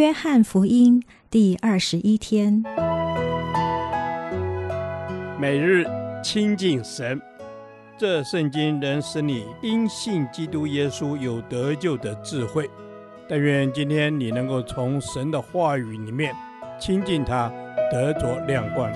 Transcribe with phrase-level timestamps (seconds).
[0.00, 2.64] 约翰福音第二十一天，
[5.38, 5.84] 每日
[6.24, 7.20] 亲近神，
[7.98, 12.66] 这圣经能使你因信基督耶稣有得救的智慧。
[13.28, 16.34] 但愿今天你能够从神的话语里面
[16.80, 17.52] 亲近他，
[17.92, 18.90] 得着亮光。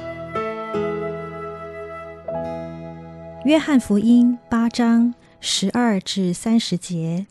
[3.45, 7.27] 约翰福音八章十二至三十节，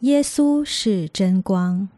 [0.00, 1.88] 耶稣是真光。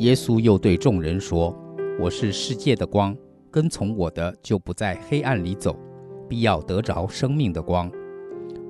[0.00, 1.54] 耶稣又对众人说
[2.00, 3.14] ：“我是世界的光，
[3.50, 5.78] 跟从我的就不在黑暗里走，
[6.26, 7.90] 必要得着生命的光。”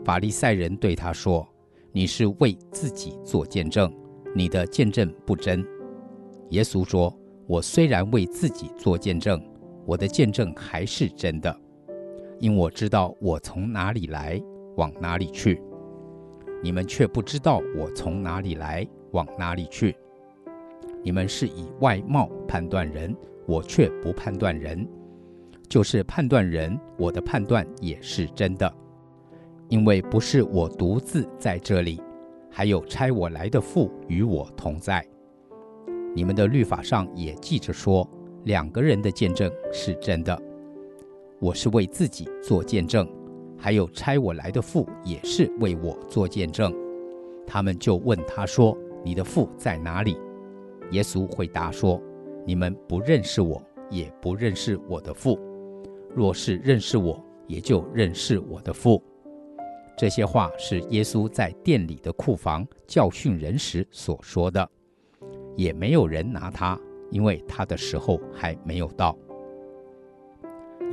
[0.05, 1.47] 法利赛人对他说
[1.95, 3.95] ：“你是为自己做见证，
[4.35, 5.65] 你的见证不真。”
[6.51, 7.17] 耶稣说
[7.47, 9.41] ：“我虽然为自己做见证，
[9.87, 11.57] 我的见证还是真的，
[12.41, 14.43] 因我知道我从哪里来，
[14.77, 15.63] 往哪里去。
[16.61, 19.95] 你们却不知道我从哪里来，往哪里去。”
[21.03, 23.15] 你们是以外貌判断人，
[23.47, 24.87] 我却不判断人；
[25.69, 28.73] 就是判断人，我的判断也是真的。
[29.69, 32.03] 因为不是我独自在这里，
[32.51, 35.05] 还有差我来的父与我同在。
[36.15, 38.09] 你们的律法上也记着说，
[38.45, 40.37] 两个人的见证是真的。
[41.39, 43.09] 我是为自己做见证，
[43.57, 46.75] 还有差我来的父也是为我做见证。
[47.47, 50.19] 他们就问他说：“你的父在哪里？”
[50.91, 52.03] 耶稣回答说
[52.45, 55.39] ：“你们不认识我，也不认识我的父。
[56.15, 59.03] 若是认识我，也就认识我的父。”
[59.97, 64.69] 这些话是耶稣在店里的库房教训人时所说的，
[65.57, 66.79] 也没有人拿他，
[67.11, 69.17] 因为他的时候还没有到。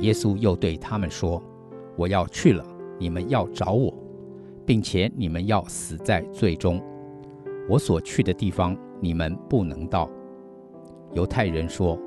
[0.00, 1.42] 耶稣又对他们说
[1.96, 2.64] ：“我要去了，
[2.98, 3.92] 你们要找我，
[4.64, 6.80] 并且你们要死在罪中。
[7.68, 10.08] 我所去的地方。”你们不能到。
[11.14, 11.98] 犹太人说：“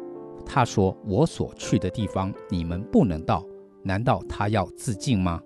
[0.45, 3.43] 他说我所去的地方，你们不能到，
[3.83, 5.41] 难道他要自尽吗？”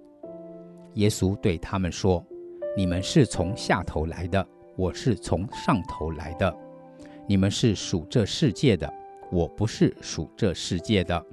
[0.95, 2.25] 耶稣对他们说
[2.75, 4.45] ：“你们是从下头来的，
[4.75, 6.53] 我是从上头来的。
[7.28, 8.91] 你们是属这世界的，
[9.31, 11.25] 我不是属这世界的。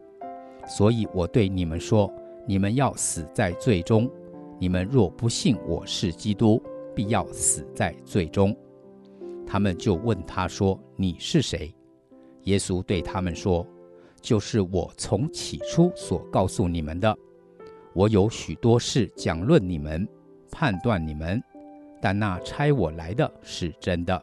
[0.66, 2.12] 所以我对你们说，
[2.46, 4.08] 你们要死在罪中。
[4.58, 6.62] 你们若不信我是基督，
[6.94, 8.56] 必要死在罪中。”
[9.46, 11.74] 他们就问他说：“你是谁？”
[12.44, 13.66] 耶稣对他们说
[14.20, 17.16] ：“就是我从起初所告诉你们的。
[17.92, 20.08] 我有许多事讲论你们，
[20.50, 21.42] 判断你们，
[22.00, 24.22] 但那差我来的是真的。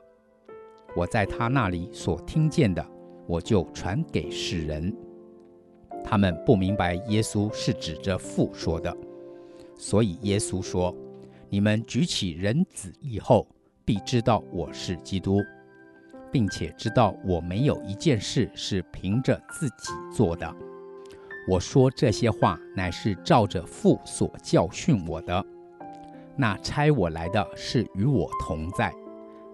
[0.96, 2.86] 我在他那里所听见的，
[3.28, 4.92] 我就传给世人。
[6.04, 8.96] 他们不明白耶稣是指着父说的，
[9.78, 10.96] 所以耶稣说
[11.48, 13.48] ：‘你们举起人子以后。’”
[13.90, 15.44] 必知道我是基督，
[16.32, 20.56] 并且知道我没有一件事是凭着自己做的。
[21.50, 25.44] 我说这些话，乃是照着父所教训我的。
[26.36, 28.94] 那差我来的是与我同在，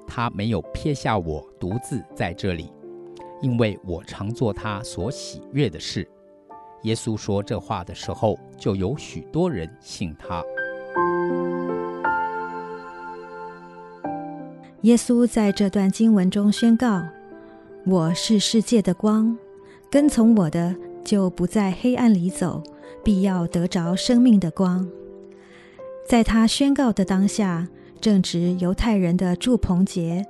[0.06, 2.73] 他没有撇下我独自在这里，
[3.41, 6.06] 因为我常做他所喜悦的事。
[6.84, 10.44] 耶稣说这话的时候，就有许多人信他。
[14.85, 17.01] 耶稣在这段经文中宣告
[17.88, 19.35] ：“我是世界的光，
[19.90, 22.62] 跟从我的就不在黑暗里走，
[23.03, 24.88] 必要得着生命的光。”
[26.07, 27.68] 在他宣告的当下，
[28.00, 30.23] 正值犹太人的祝棚节。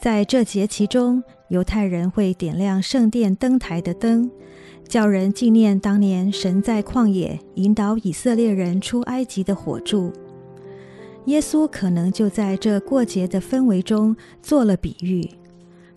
[0.00, 4.28] 在这节期中，犹太人会点亮圣殿灯台的灯，
[4.88, 10.12] 叫人纪念当年神在旷野引导以色列人出埃及的火柱。
[11.26, 15.28] 耶稣可能就在这过节的氛围中做了比喻。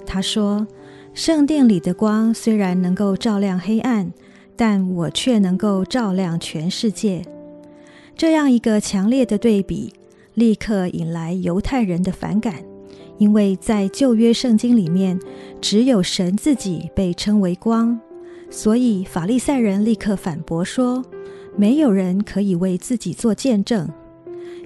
[0.06, 0.66] 他说
[1.14, 4.12] ：“圣殿里的光虽然能够照亮黑暗，
[4.56, 7.22] 但我却能够照亮全世界。”
[8.16, 9.94] 这样一个强烈的对比，
[10.36, 12.56] 立刻引来犹太人的反感，
[13.18, 15.20] 因为在旧约圣经里面，
[15.60, 18.00] 只有神自己被称为光，
[18.50, 21.04] 所以法利赛人立刻反驳说
[21.58, 23.88] ：“没有人可以为自己做见证。”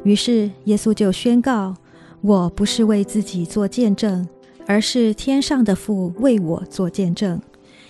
[0.03, 1.75] 于是耶稣就宣告
[2.21, 4.27] ：“我不是为自己做见证，
[4.65, 7.39] 而是天上的父为我做见证。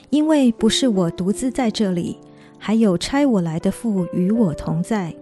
[0.10, 2.18] 因为不是我独自在这里，
[2.58, 5.14] 还有差我来的父与我同在。”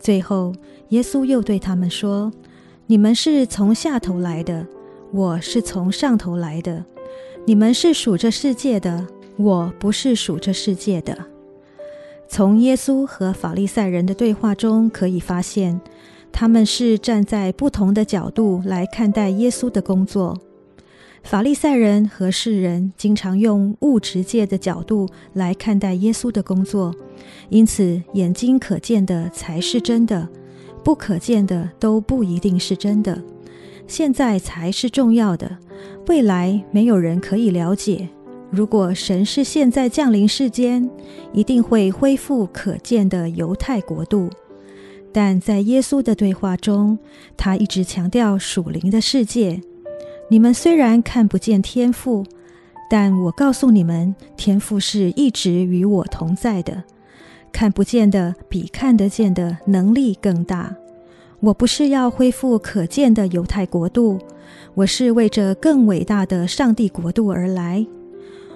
[0.00, 0.52] 最后，
[0.88, 2.32] 耶稣又对他们说
[2.86, 4.66] ：“你们是从下头来的，
[5.12, 6.84] 我是从上头来的。
[7.44, 9.06] 你们是属这世界的，
[9.36, 11.16] 我不是属这世界的。”
[12.28, 15.80] 从耶稣和法利赛人的对话中可以发现，
[16.32, 20.38] 他们是站在不同的角度来看待耶稣的工作。
[21.24, 26.94] 法利赛人和世人经常用物质界的角度来看待耶稣的工作，
[27.50, 30.28] 因此眼睛可见的才是真的，
[30.84, 33.20] 不可见的都不一定是真的。
[33.86, 35.58] 现在才是重要的，
[36.06, 38.08] 未来没有人可以了解。
[38.50, 40.88] 如果神是现在降临世间，
[41.32, 44.30] 一定会恢复可见的犹太国度。
[45.20, 46.96] 但在耶稣的对话中，
[47.36, 49.60] 他一直强调属灵的世界。
[50.30, 52.24] 你们虽然看不见天赋，
[52.88, 56.84] 但我告诉你们，天赋是一直与我同在的。
[57.50, 60.76] 看不见的比看得见的能力更大。
[61.40, 64.20] 我不是要恢复可见的犹太国度，
[64.74, 67.84] 我是为着更伟大的上帝国度而来。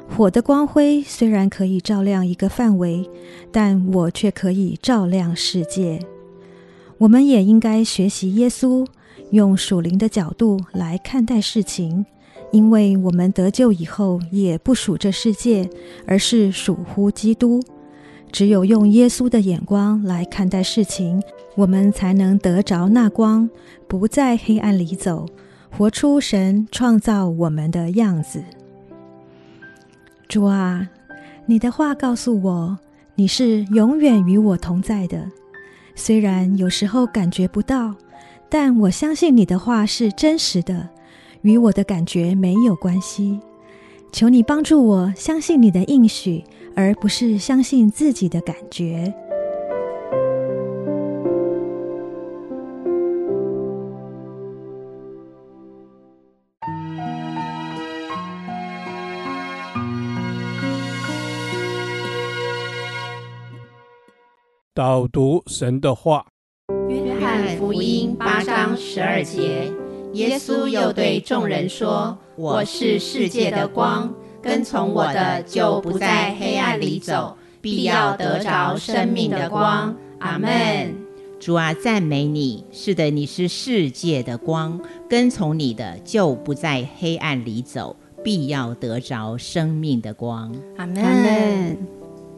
[0.08, 3.11] 火的光辉虽然可以照亮一个范围，
[3.50, 5.99] 但我却可以照亮世界。
[7.03, 8.87] 我们也应该学习耶稣，
[9.31, 12.07] 用属灵的角度来看待事情，
[12.53, 15.69] 因为我们得救以后也不属这世界，
[16.07, 17.61] 而是属乎基督。
[18.31, 21.21] 只有用耶稣的眼光来看待事情，
[21.57, 23.51] 我们才能得着那光，
[23.89, 25.27] 不在黑暗里走，
[25.77, 28.45] 活出神创造我们的样子。
[30.29, 30.89] 主啊，
[31.47, 32.79] 你的话告诉我，
[33.17, 35.27] 你是永远与我同在的。
[36.05, 37.95] 虽然有时候感觉不到，
[38.49, 40.89] 但我相信你的话是真实的，
[41.43, 43.39] 与我的感觉没有关系。
[44.11, 46.43] 求你帮助我相信你的应许，
[46.75, 49.15] 而不是相信自己的感觉。
[64.84, 66.26] 导读神的话，
[66.88, 69.73] 约翰福音八章十二节，
[70.14, 74.12] 耶稣又对众人说：“我是世界的光，
[74.43, 80.93] 跟从我的就不在黑暗里走，必要得着生命的光。”阿门。
[81.38, 82.64] 主啊，赞美你！
[82.73, 87.94] 是的，你是世界的光，跟从你的就不在黑暗里走，
[88.25, 90.52] 必要得着生命的光。
[90.76, 91.79] 阿门。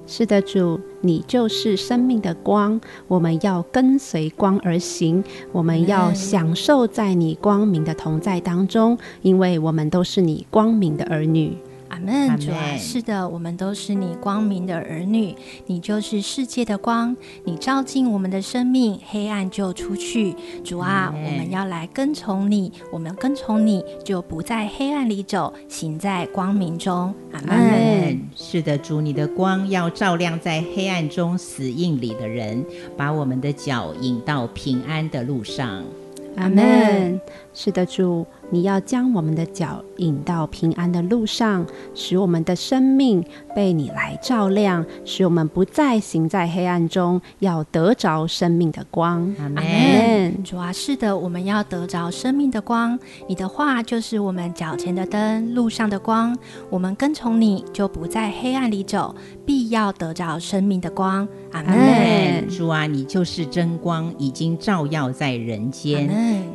[0.07, 2.79] 是的，主，你就是生命的光，
[3.09, 11.57] 我们要跟随光而行，我们要享受在你光明的同在当中，因为我们都是你光明的儿女。
[11.95, 15.33] 阿门，主啊，是的，我们都是你光明的儿女，
[15.67, 20.35] 你就是世界的光，你照进我们的生命，黑暗就出去。
[20.65, 27.15] 主啊，我们要来跟从你，我们跟从你就不在黑暗里走，行在光明中。
[27.33, 28.21] 阿门。
[28.35, 32.65] 是的，主，你的光要照亮在黑暗中死硬里的人，
[32.97, 35.85] 把我们的脚引到平安的路上。
[36.37, 37.21] 阿门。
[37.53, 38.27] 是的，主。
[38.51, 49.35] 你要将我们的脚引到平安的路上，使我们的生命被你来照亮，使我们不再行在黑暗中，要得着生命的光。
[49.41, 50.45] 阿门。
[50.45, 52.97] 主啊，是的，我们要得着生命的光。
[53.27, 56.37] 你的话就是我们脚前的灯，路上的光。
[56.71, 59.15] 我们跟从你，就不在黑暗里走，
[59.45, 61.27] 必要得着生命的光。
[61.53, 62.47] 阿门。
[62.49, 66.09] 主啊，你就是真光，已经照耀在人间。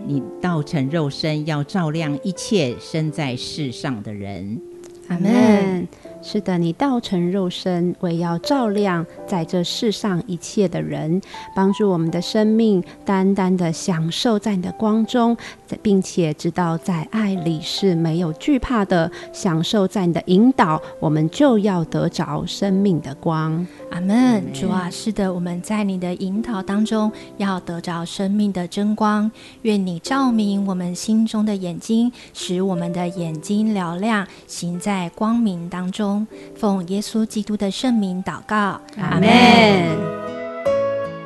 [0.05, 1.79] 你道成肉身，要照。
[1.79, 4.59] 照亮一切生在世上的人，
[5.07, 5.87] 阿门。
[6.21, 11.21] 是的，你道成肉身，为要照亮在这世上一切的人，
[11.55, 15.37] 帮助我们的生命单单的享受在你的光中，
[15.81, 19.11] 并且知道在爱里是没有惧怕的。
[19.31, 23.65] 享受在你的引导，我们就要得着生命的光。
[23.91, 24.43] 阿门。
[24.53, 29.31] 主啊，是的，我们在你的引导当中要得着生命的真光。
[29.63, 36.25] 愿你照明我们心中的眼睛，使我们的眼睛嘹亮，行在光明当中。
[36.55, 39.29] 奉耶稣基督的圣名祷告，阿门。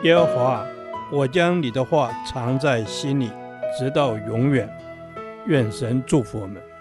[0.03, 0.65] 耶和华，
[1.11, 3.29] 我将你的话藏在心里，
[3.77, 4.69] 直到永远。
[5.47, 6.72] 愿神祝福我们。